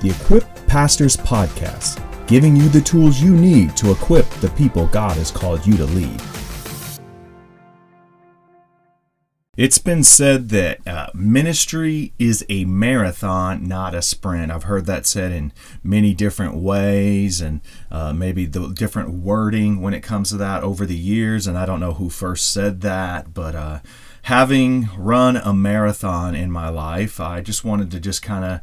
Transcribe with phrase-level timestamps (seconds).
[0.00, 5.16] the Equip Pastors Podcast, giving you the tools you need to equip the people God
[5.16, 6.22] has called you to lead.
[9.56, 14.52] It's been said that uh, ministry is a marathon, not a sprint.
[14.52, 17.60] I've heard that said in many different ways and
[17.90, 21.48] uh, maybe the different wording when it comes to that over the years.
[21.48, 23.80] And I don't know who first said that, but uh,
[24.22, 28.60] having run a marathon in my life, I just wanted to just kind of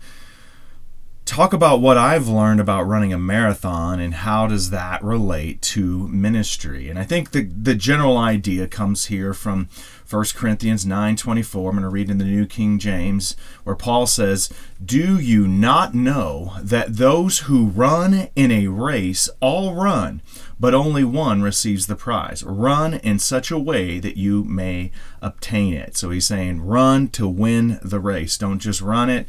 [1.25, 6.07] talk about what I've learned about running a marathon and how does that relate to
[6.07, 6.87] ministry.
[6.87, 9.67] And I think the the general idea comes here from
[10.07, 11.69] 1 Corinthians 9:24.
[11.69, 14.49] I'm going to read in the New King James where Paul says,
[14.83, 20.21] "Do you not know that those who run in a race all run,
[20.59, 22.43] but only one receives the prize?
[22.43, 24.91] Run in such a way that you may
[25.23, 28.37] obtain it." So he's saying, "Run to win the race.
[28.37, 29.27] Don't just run it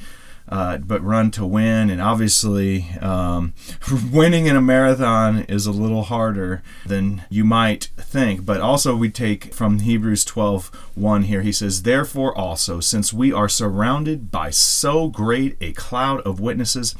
[0.49, 1.91] uh, but run to win.
[1.91, 3.55] And obviously, um,
[4.13, 8.45] winning in a marathon is a little harder than you might think.
[8.45, 11.43] But also, we take from Hebrews 12 1 here.
[11.43, 16.95] He says, Therefore, also, since we are surrounded by so great a cloud of witnesses,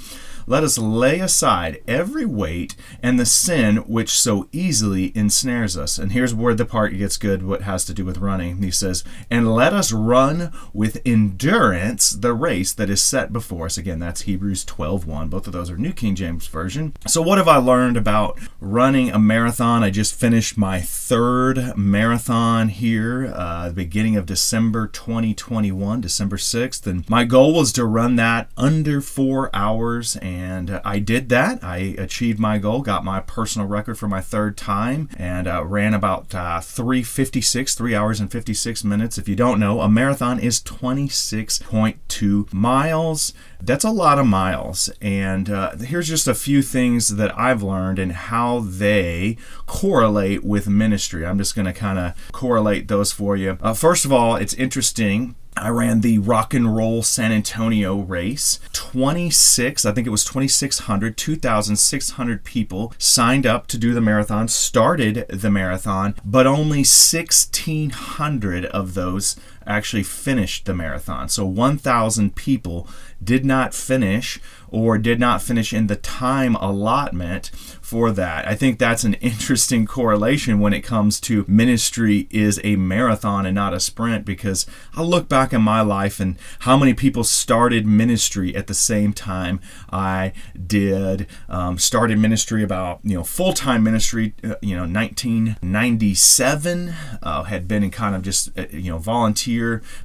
[0.47, 5.99] let us lay aside every weight and the sin which so easily ensnares us.
[5.99, 8.63] And here's where the part gets good, what has to do with running.
[8.63, 13.77] He says, And let us run with endurance the race that is set before us.
[13.77, 15.29] Again, that's Hebrews 12 1.
[15.29, 16.95] Both of those are New King James Version.
[17.07, 19.83] So, what have I learned about running a marathon?
[19.83, 26.87] I just finished my third marathon here, uh, the beginning of December 2021, December 6th.
[26.87, 30.17] And my goal was to run that under four hours.
[30.17, 31.65] And and I did that.
[31.65, 35.95] I achieved my goal, got my personal record for my third time, and uh, ran
[35.95, 39.17] about uh, 356, 3 hours and 56 minutes.
[39.17, 43.33] If you don't know, a marathon is 26.2 miles.
[43.63, 44.91] That's a lot of miles.
[45.01, 50.69] And uh, here's just a few things that I've learned and how they correlate with
[50.69, 51.25] ministry.
[51.25, 53.57] I'm just going to kind of correlate those for you.
[53.63, 58.61] Uh, first of all, it's interesting I ran the rock and roll San Antonio race.
[58.75, 65.25] 26, I think it was 2,600, 2,600 people signed up to do the marathon, started
[65.31, 71.29] the marathon, but only 1,600 of those actually finished the marathon.
[71.29, 72.89] So 1,000 people
[73.23, 77.51] did not finish or did not finish in the time allotment
[77.81, 78.47] for that.
[78.47, 83.55] I think that's an interesting correlation when it comes to ministry is a marathon and
[83.55, 87.87] not a sprint because I look back in my life and how many people started
[87.87, 89.61] ministry at the same time
[89.91, 90.33] I
[90.67, 91.27] did.
[91.49, 96.95] Um, started ministry about, you know, full time ministry, uh, you know, 1997.
[97.23, 99.56] Uh, had been in kind of just, uh, you know, volunteer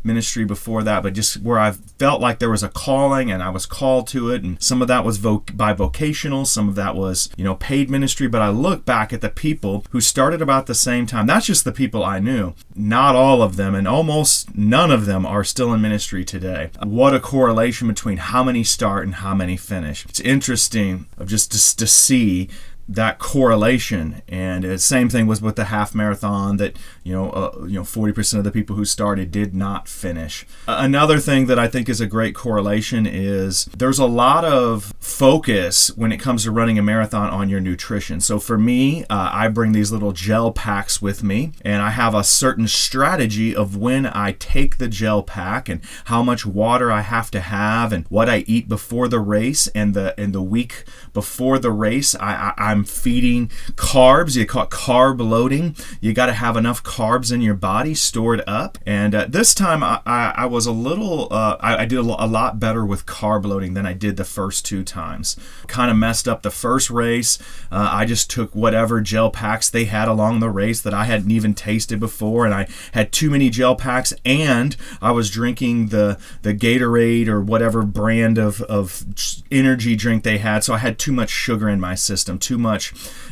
[0.03, 3.49] ministry before that, but just where I felt like there was a calling and I
[3.49, 4.43] was called to it.
[4.43, 7.89] And some of that was voc- by vocational, some of that was, you know, paid
[7.89, 11.27] ministry, but I look back at the people who started about the same time.
[11.27, 12.53] That's just the people I knew.
[12.75, 16.69] Not all of them, and almost none of them are still in ministry today.
[16.83, 20.05] What a correlation between how many start and how many finish.
[20.05, 22.49] It's interesting of just to, to see
[22.95, 24.21] that correlation.
[24.27, 27.83] And the same thing was with the half marathon that you know uh, you know
[27.83, 30.45] 40% of the people who started did not finish.
[30.67, 35.89] another thing that I think is a great correlation is there's a lot of focus
[35.95, 38.19] when it comes to running a marathon on your nutrition.
[38.21, 42.13] So for me, uh, I bring these little gel packs with me, and I have
[42.13, 47.01] a certain strategy of when I take the gel pack and how much water I
[47.01, 50.83] have to have and what I eat before the race and the and the week
[51.13, 52.15] before the race.
[52.15, 54.35] I, I I'm feeding carbs.
[54.35, 55.75] You call it carb loading.
[55.99, 58.77] You got to have enough carbs in your body stored up.
[58.85, 62.01] And uh, this time I, I, I, was a little, uh, I, I, did a
[62.03, 65.37] lot better with carb loading than I did the first two times.
[65.67, 67.37] Kind of messed up the first race.
[67.71, 71.31] Uh, I just took whatever gel packs they had along the race that I hadn't
[71.31, 76.17] even tasted before, and I had too many gel packs, and I was drinking the
[76.41, 79.05] the Gatorade or whatever brand of of
[79.51, 82.70] energy drink they had, so I had too much sugar in my system, too much,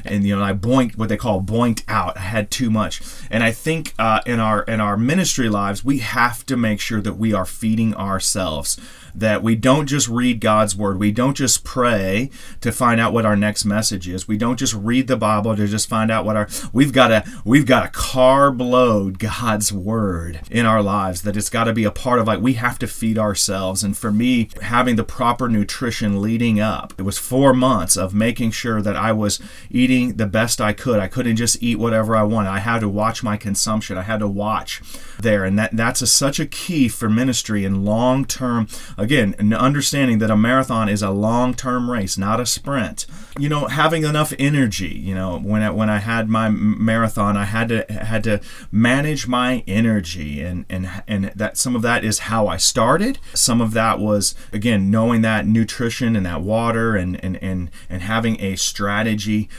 [0.06, 2.18] and you know I boinked what they call boinked out.
[2.18, 6.00] I had too much, and I think uh, in our in our ministry lives we
[6.00, 8.80] have to make sure that we are feeding ourselves
[9.15, 11.00] that we don't just read God's word.
[11.00, 12.30] We don't just pray
[12.62, 14.27] to find out what our next message is.
[14.27, 17.24] We don't just read the Bible to just find out what our we've got to
[17.44, 21.21] we've got to carb load God's word in our lives.
[21.24, 23.83] That it's got to be a part of like we have to feed ourselves.
[23.83, 28.51] And for me, having the proper nutrition leading up, it was four months of making
[28.51, 29.39] sure that I was
[29.69, 31.00] eating the best I could.
[31.00, 32.50] I couldn't just eat whatever I wanted.
[32.50, 33.98] I had to watch my consumption.
[33.98, 34.81] I had to watch
[35.19, 38.68] there, and that that's a, such a key for ministry and long term
[38.98, 43.06] again, understanding that a marathon is a long-term race, not a sprint.
[43.38, 44.95] You know, having enough energy.
[44.95, 49.27] You know, when I, when I had my marathon, I had to had to manage
[49.27, 53.19] my energy, and and and that some of that is how I started.
[53.33, 58.01] Some of that was again knowing that nutrition and that water, and and and and
[58.01, 59.08] having a strategy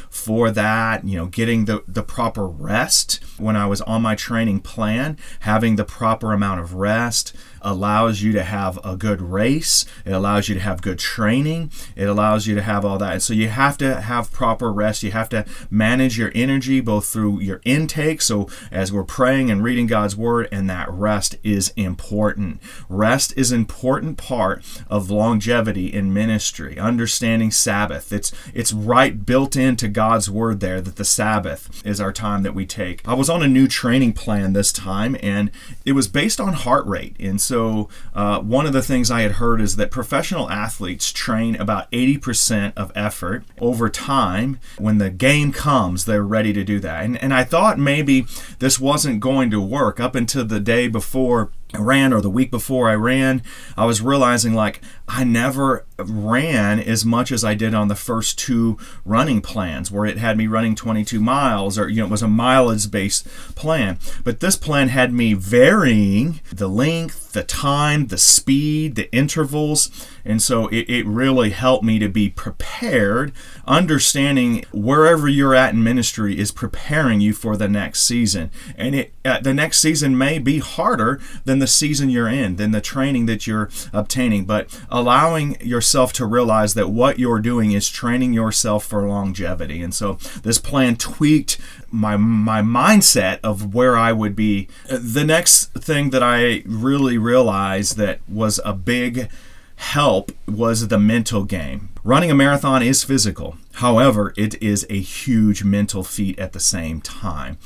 [0.09, 1.05] for that.
[1.05, 5.77] You know, getting the the proper rest when I was on my training plan, having
[5.77, 9.85] the proper amount of rest allows you to have a good race.
[10.05, 11.71] It allows you to have good training.
[11.97, 13.13] It allows you to have all that.
[13.13, 15.03] And so you have to have proper rest.
[15.03, 18.23] You have to manage your energy both through your intake.
[18.23, 22.61] So as we're praying and reading God's word, and that rest is important.
[22.89, 26.79] Rest is an important part of longevity in ministry.
[26.79, 28.13] Understanding Sabbath.
[28.13, 32.55] It's it's right built into God's word there that the Sabbath is our time that
[32.55, 33.07] we take.
[33.07, 35.51] I was on a new training plan this time, and
[35.85, 37.17] it was based on heart rate.
[37.19, 41.57] And so, uh, one of the things I had heard is that professional athletes train
[41.57, 44.61] about 80% of effort over time.
[44.79, 47.05] When the game comes, they're ready to do that.
[47.05, 48.25] And, and I thought maybe
[48.61, 52.89] this wasn't going to work up until the day before ran or the week before
[52.89, 53.43] I ran,
[53.77, 58.39] I was realizing like I never ran as much as I did on the first
[58.39, 62.23] two running plans where it had me running 22 miles or you know it was
[62.23, 63.99] a mileage based plan.
[64.25, 69.91] But this plan had me varying the length, the time, the speed, the intervals,
[70.25, 73.33] and so it, it really helped me to be prepared,
[73.67, 78.51] understanding wherever you're at in ministry is preparing you for the next season.
[78.77, 82.73] And it uh, the next season may be harder than the season you're in, than
[82.73, 87.89] the training that you're obtaining, but allowing yourself to realize that what you're doing is
[87.89, 89.83] training yourself for longevity.
[89.83, 91.59] And so this plan tweaked
[91.91, 94.69] my my mindset of where I would be.
[94.89, 99.31] The next thing that I really realized that was a big
[99.77, 101.89] help was the mental game.
[102.05, 103.57] Running a marathon is physical.
[103.75, 107.59] However, it is a huge mental feat at the same time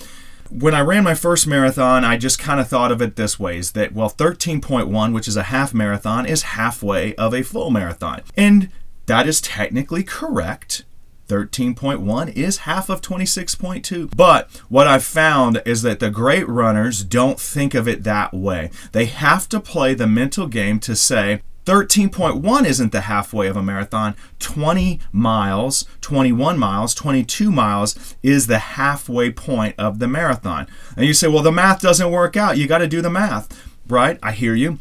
[0.58, 3.58] when I ran my first marathon, I just kind of thought of it this way
[3.58, 8.22] is that, well, 13.1, which is a half marathon, is halfway of a full marathon.
[8.36, 8.70] And
[9.06, 10.84] that is technically correct.
[11.28, 14.14] 13.1 is half of 26.2.
[14.14, 18.70] But what I've found is that the great runners don't think of it that way.
[18.92, 23.62] They have to play the mental game to say, 13.1 isn't the halfway of a
[23.62, 24.14] marathon.
[24.38, 30.66] 20 miles, 21 miles, 22 miles is the halfway point of the marathon.
[30.96, 32.58] And you say, well, the math doesn't work out.
[32.58, 34.19] You got to do the math, right?
[34.22, 34.78] I hear you.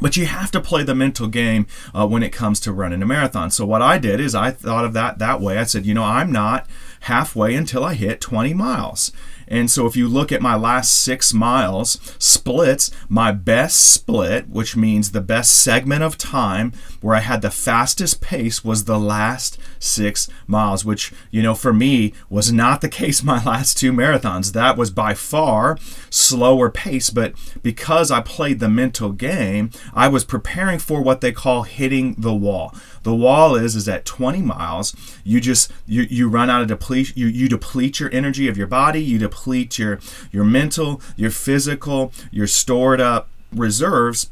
[0.00, 3.06] But you have to play the mental game uh, when it comes to running a
[3.06, 3.50] marathon.
[3.50, 5.58] So what I did is I thought of that that way.
[5.58, 6.66] I said, you know, I'm not
[7.00, 9.12] halfway until I hit 20 miles.
[9.50, 14.76] And so if you look at my last six miles splits, my best split, which
[14.76, 19.58] means the best segment of time where I had the fastest pace, was the last
[19.80, 24.52] six miles, which, you know, for me was not the case my last two marathons.
[24.52, 25.76] That was by far
[26.10, 31.32] slower pace, but because I played the mental game, I was preparing for what they
[31.32, 32.72] call hitting the wall.
[33.02, 34.94] The wall is is at 20 miles.
[35.24, 38.66] You just you, you run out of deplete you, you deplete your energy of your
[38.66, 40.00] body, you deplete your
[40.32, 44.30] your mental, your physical, your stored up reserves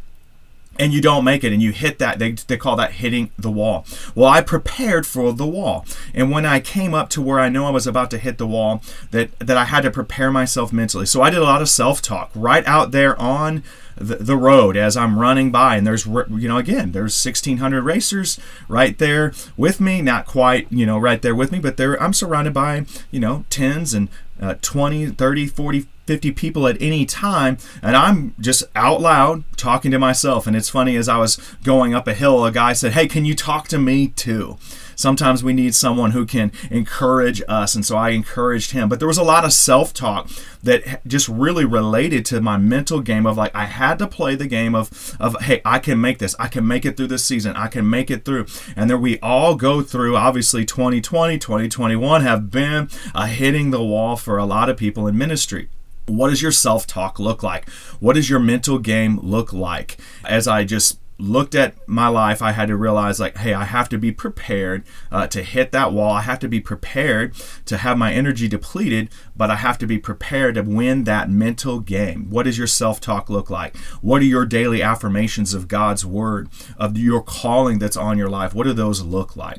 [0.80, 3.50] and you don't make it and you hit that they, they call that hitting the
[3.50, 3.84] wall.
[4.14, 5.84] Well i prepared for the wall
[6.14, 8.46] and when i came up to where i know i was about to hit the
[8.46, 11.06] wall that that i had to prepare myself mentally.
[11.06, 13.62] So i did a lot of self-talk right out there on
[14.00, 15.76] the, the road as i'm running by.
[15.76, 18.38] And there's you know again there's 1600 racers
[18.68, 20.02] right there with me.
[20.02, 23.44] Not quite you know right there with me but there i'm surrounded by you know
[23.50, 24.08] tens and
[24.40, 27.58] uh, 20 30 40 50 people at any time.
[27.82, 30.46] And i'm just out loud talking to myself.
[30.46, 33.24] And it's funny as i was going up a hill a guy said hey can
[33.24, 34.56] you talk to me too
[34.98, 38.88] sometimes we need someone who can encourage us and so i encouraged him.
[38.88, 40.28] But there was a lot of self-talk
[40.62, 44.46] that just really related to my mental game of like i had to play the
[44.46, 46.34] game of of hey i can make this.
[46.38, 47.56] I can make it through this season.
[47.56, 48.46] I can make it through.
[48.76, 54.16] And then we all go through obviously 2020 2021 have been a hitting the wall
[54.16, 55.68] for a lot of people in ministry.
[56.06, 57.68] What does your self talk look like?
[58.00, 59.98] What does your mental game look like?
[60.24, 63.88] As I just looked at my life, I had to realize, like, hey, I have
[63.88, 66.12] to be prepared uh, to hit that wall.
[66.12, 67.34] I have to be prepared
[67.66, 71.80] to have my energy depleted, but I have to be prepared to win that mental
[71.80, 72.30] game.
[72.30, 73.76] What does your self talk look like?
[74.00, 76.48] What are your daily affirmations of God's word,
[76.78, 78.54] of your calling that's on your life?
[78.54, 79.58] What do those look like?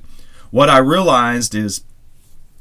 [0.52, 1.84] What I realized is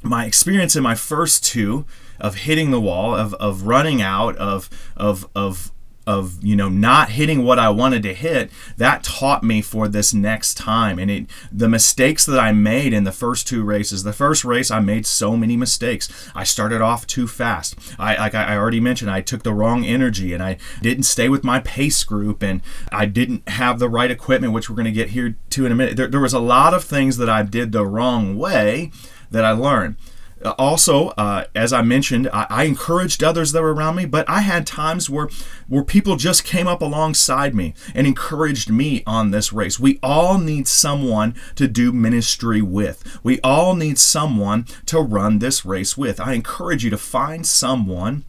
[0.02, 1.84] my experience in my first two
[2.20, 5.70] of hitting the wall, of, of running out, of, of, of
[6.08, 10.14] of you know not hitting what I wanted to hit, that taught me for this
[10.14, 10.98] next time.
[10.98, 14.04] And it the mistakes that I made in the first two races.
[14.04, 16.08] The first race I made so many mistakes.
[16.34, 17.76] I started off too fast.
[17.98, 21.44] I like I already mentioned, I took the wrong energy and I didn't stay with
[21.44, 25.10] my pace group and I didn't have the right equipment, which we're going to get
[25.10, 25.98] here to in a minute.
[25.98, 28.92] There, there was a lot of things that I did the wrong way
[29.30, 29.96] that I learned.
[30.44, 34.28] Uh, also, uh, as I mentioned, I, I, encouraged others that were around me, but
[34.28, 35.28] I had times where
[35.66, 39.80] where people just came up alongside me and encouraged me on this race.
[39.80, 43.18] We all need someone to do ministry with.
[43.24, 46.20] We all need someone to run this race with.
[46.20, 48.24] I encourage you to find someone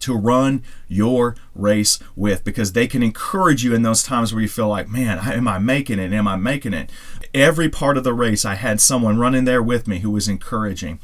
[0.00, 4.48] to run your race with because they can encourage you in those times where you
[4.48, 6.12] feel like, man, am I making it?
[6.12, 6.90] Am I making it?
[7.32, 10.98] Every part of the race, I had someone running there with me who was encouraging.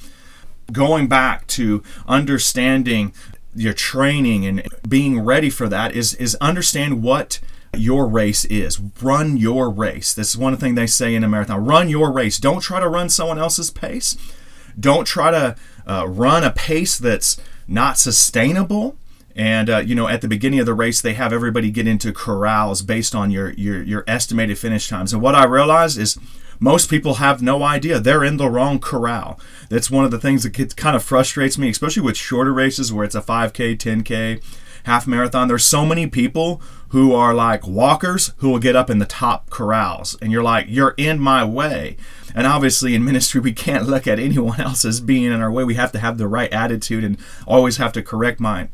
[0.72, 3.12] Going back to understanding
[3.54, 7.40] your training and being ready for that is, is understand what
[7.74, 8.80] your race is.
[9.02, 10.12] Run your race.
[10.14, 11.64] This is one thing they say in a marathon.
[11.64, 12.38] Run your race.
[12.38, 14.16] Don't try to run someone else's pace.
[14.78, 15.56] Don't try to
[15.86, 18.96] uh, run a pace that's not sustainable.
[19.36, 22.10] And uh, you know, at the beginning of the race, they have everybody get into
[22.10, 25.12] corrals based on your your your estimated finish times.
[25.12, 26.18] And what I realized is
[26.58, 29.38] most people have no idea they're in the wrong corral.
[29.68, 33.04] That's one of the things that kind of frustrates me, especially with shorter races where
[33.04, 34.42] it's a 5K, 10K,
[34.84, 35.48] half marathon.
[35.48, 39.50] There's so many people who are like walkers who will get up in the top
[39.50, 41.98] corrals, and you're like, you're in my way.
[42.34, 45.64] And obviously, in ministry, we can't look at anyone else as being in our way.
[45.64, 48.68] We have to have the right attitude and always have to correct my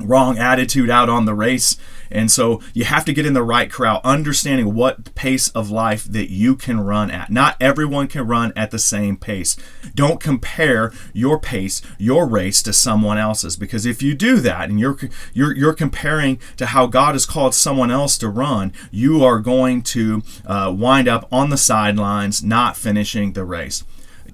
[0.00, 1.76] wrong attitude out on the race.
[2.10, 6.04] And so you have to get in the right corral, understanding what pace of life
[6.04, 7.30] that you can run at.
[7.30, 9.56] Not everyone can run at the same pace.
[9.94, 14.80] Don't compare your pace, your race to someone else's because if you do that and
[14.80, 14.98] you're
[15.32, 19.82] you're you're comparing to how God has called someone else to run, you are going
[19.82, 23.84] to uh, wind up on the sidelines, not finishing the race.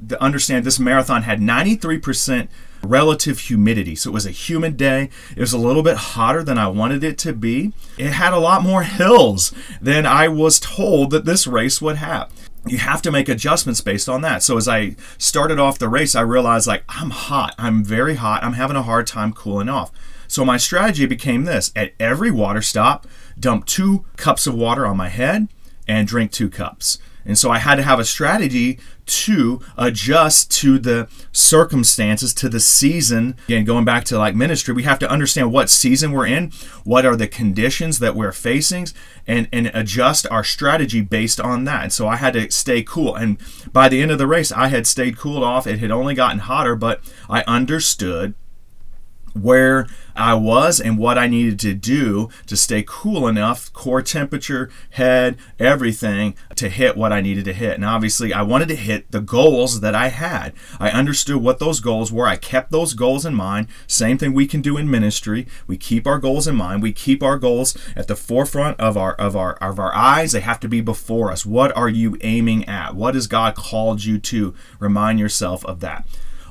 [0.08, 2.48] To understand this marathon had 93%
[2.86, 3.94] relative humidity.
[3.94, 5.10] So it was a humid day.
[5.36, 7.72] It was a little bit hotter than I wanted it to be.
[7.98, 12.30] It had a lot more hills than I was told that this race would have
[12.66, 14.42] you have to make adjustments based on that.
[14.42, 17.54] So as I started off the race, I realized like I'm hot.
[17.58, 18.42] I'm very hot.
[18.42, 19.92] I'm having a hard time cooling off.
[20.28, 21.70] So my strategy became this.
[21.76, 23.06] At every water stop,
[23.38, 25.48] dump 2 cups of water on my head
[25.86, 26.98] and drink 2 cups.
[27.26, 32.60] And so I had to have a strategy to adjust to the circumstances, to the
[32.60, 33.36] season.
[33.46, 36.52] Again, going back to like ministry, we have to understand what season we're in,
[36.84, 38.86] what are the conditions that we're facing,
[39.26, 41.82] and, and adjust our strategy based on that.
[41.82, 43.14] And so I had to stay cool.
[43.14, 43.38] And
[43.72, 45.66] by the end of the race, I had stayed cooled off.
[45.66, 48.34] It had only gotten hotter, but I understood
[49.42, 54.70] where I was and what I needed to do to stay cool enough, core temperature,
[54.90, 57.74] head, everything to hit what I needed to hit.
[57.74, 60.54] And obviously, I wanted to hit the goals that I had.
[60.80, 62.26] I understood what those goals were.
[62.26, 63.68] I kept those goals in mind.
[63.86, 65.46] Same thing we can do in ministry.
[65.66, 66.82] We keep our goals in mind.
[66.82, 70.32] We keep our goals at the forefront of our of our of our eyes.
[70.32, 71.44] They have to be before us.
[71.44, 72.94] What are you aiming at?
[72.94, 74.54] What has God called you to?
[74.78, 76.06] Remind yourself of that.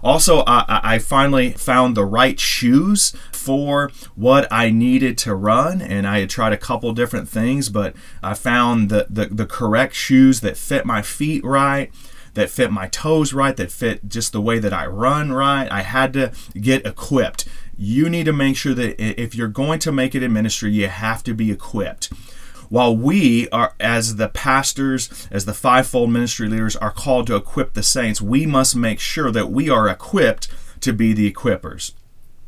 [0.05, 6.05] Also, I, I finally found the right shoes for what I needed to run, and
[6.05, 10.41] I had tried a couple different things, but I found the, the, the correct shoes
[10.41, 11.91] that fit my feet right
[12.35, 15.71] that fit my toes right, that fit just the way that I run right.
[15.71, 17.45] I had to get equipped.
[17.77, 20.89] You need to make sure that if you're going to make it in ministry, you
[20.89, 22.11] have to be equipped
[22.69, 27.73] while we are as the pastors as the fivefold ministry leaders are called to equip
[27.73, 30.47] the saints we must make sure that we are equipped
[30.79, 31.93] to be the equippers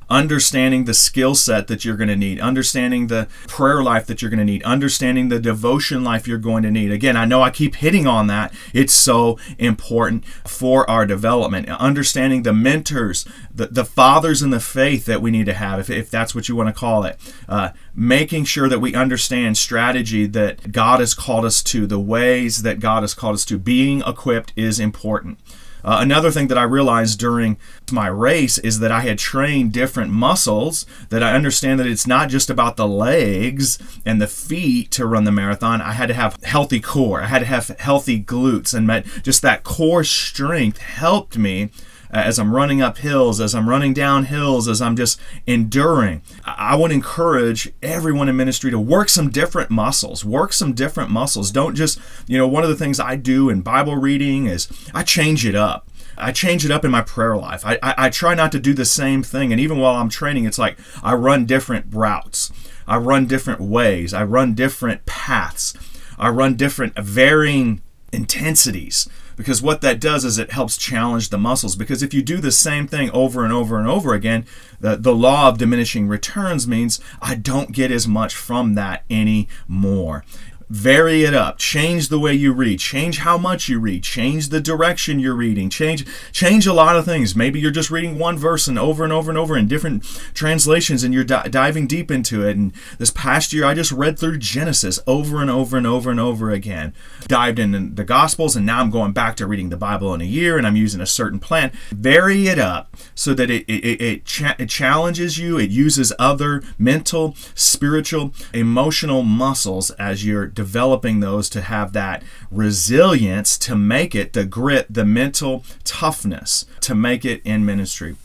[0.10, 4.32] understanding the skill set that you're going to need, understanding the prayer life that you're
[4.32, 6.92] going to need, understanding the devotion life you're going to need.
[6.92, 8.54] Again, I know I keep hitting on that.
[8.74, 11.70] It's so important for our development.
[11.70, 15.90] Understanding the mentors, the, the fathers in the faith that we need to have, if,
[15.90, 17.18] if that's what you want to call it.
[17.50, 22.62] Uh, making sure that we understand strategy that God has called us to, the ways
[22.62, 23.58] that God has called us to.
[23.58, 25.40] Being equipped is important.
[25.88, 27.56] Uh, another thing that I realized during
[27.94, 32.28] my race is that I had trained different muscles, that I understand that it's not
[32.28, 35.82] just about the legs and the feet to run the marathon.
[35.82, 39.64] I had to have healthy core, I had to have healthy glutes, and just that
[39.64, 41.70] core strength helped me
[42.14, 46.22] Uh, as I'm running up hills, as I'm running down hills, as I'm just enduring.
[46.46, 51.52] I would encourage everyone in ministry to work some different muscles, work some different muscles.
[51.52, 55.04] Don't just, you know, one of the things I do in Bible reading is I
[55.04, 55.90] change it up.
[56.18, 57.66] I change it up in my prayer life.
[57.66, 59.52] I, I, I try not to do the same thing.
[59.52, 62.52] And even while I'm training, it's like I run different routes.
[62.88, 64.14] I run different ways.
[64.14, 65.74] I run different paths.
[66.18, 71.78] I run different varying intensities because what that does is it helps challenge the muscles.
[71.78, 74.46] Because if you do the same thing over and over and over again
[74.80, 80.24] the, the law of diminishing returns means i don't get as much from that anymore
[80.70, 84.60] vary it up change the way you read change how much you read change the
[84.60, 87.36] direction you're reading change change a lot of things.
[87.36, 91.04] Maybe you're just reading one verse and over and over and over in different translations
[91.04, 92.58] and you're di- diving deep into it.
[92.58, 96.20] And this past year i just read through genesis over and over and over and
[96.20, 96.94] over again.
[97.28, 100.26] Dived in the gospels and now i'm going back to reading the bible in a
[100.26, 101.72] year and i'm using a certain plan.
[101.92, 106.62] Vary it up so that it it, it, cha- it challenges you it uses other
[106.78, 114.34] mental spiritual emotional muscles as you're developing those to have that resilience to make it,
[114.34, 118.16] the grit, the mental toughness to make it in ministry.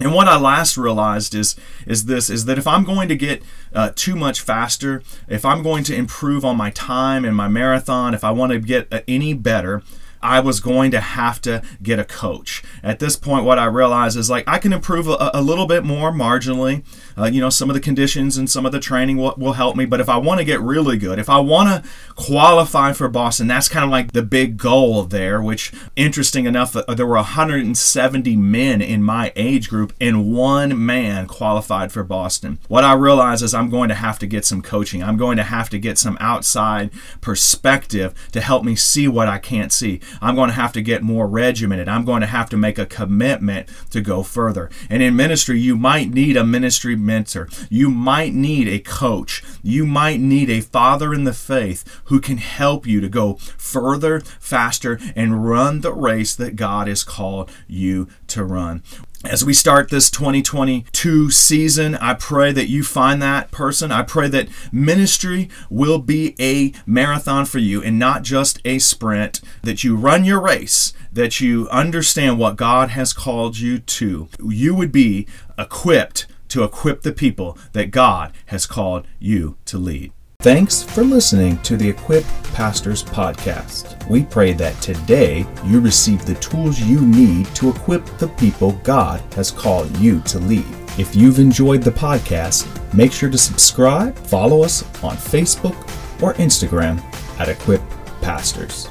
[0.00, 1.56] And what I last realized is
[1.86, 3.42] is this is that if I'm going to get
[3.74, 8.14] uh, too much faster, if I'm going to improve on my time in my marathon,
[8.14, 9.82] if I want to get uh, any better,
[10.22, 12.62] I was going to have to get a coach.
[12.82, 15.84] At this point, what I realized is like I can improve a, a little bit
[15.84, 16.84] more marginally.
[17.16, 19.76] Uh, you know, some of the conditions and some of the training will, will help
[19.76, 19.84] me.
[19.84, 23.46] But if I want to get really good, if I want to qualify for Boston,
[23.46, 28.36] that's kind of like the big goal there, which, interesting enough, uh, there were 170
[28.36, 32.58] men in my age group, and one man qualified for Boston.
[32.68, 35.02] What I realize is I'm going to have to get some coaching.
[35.02, 39.38] I'm going to have to get some outside perspective to help me see what I
[39.38, 40.00] can't see.
[40.20, 41.88] I'm going to have to get more regimented.
[41.88, 44.70] I'm going to have to make a commitment to go further.
[44.88, 47.48] And in ministry, you might need a ministry mentor.
[47.68, 49.42] You might need a coach.
[49.62, 54.20] You might need a father in the faith who can help you to go further,
[54.20, 58.82] faster, and run the race that God has called you to run
[59.24, 63.90] as we start this 2022 season, I pray that you find that person.
[63.90, 69.40] I pray that ministry will be a marathon for you and not just a sprint,
[69.62, 74.28] that you run your race, that you understand what God has called you to.
[74.44, 75.26] You would be
[75.58, 80.12] equipped to equip the people that God has called you to lead.
[80.40, 82.24] Thanks for listening to the Equip
[82.54, 84.08] Pastors podcast.
[84.08, 89.20] We pray that today you receive the tools you need to equip the people God
[89.34, 90.64] has called you to lead.
[90.96, 95.76] If you've enjoyed the podcast, make sure to subscribe, follow us on Facebook
[96.22, 97.02] or Instagram
[97.40, 97.82] at Equip
[98.20, 98.88] Pastors.